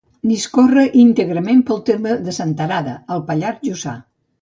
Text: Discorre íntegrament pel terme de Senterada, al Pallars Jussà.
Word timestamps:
Discorre 0.29 0.85
íntegrament 1.01 1.63
pel 1.69 1.83
terme 1.91 2.17
de 2.25 2.35
Senterada, 2.41 2.99
al 3.19 3.25
Pallars 3.33 3.67
Jussà. 3.71 3.99